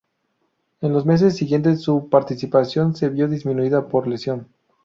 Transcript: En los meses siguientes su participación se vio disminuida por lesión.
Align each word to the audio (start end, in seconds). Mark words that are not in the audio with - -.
En 0.79 0.93
los 0.93 1.05
meses 1.05 1.35
siguientes 1.37 1.83
su 1.83 2.09
participación 2.09 2.95
se 2.95 3.09
vio 3.09 3.27
disminuida 3.27 3.87
por 3.87 4.07
lesión. 4.07 4.47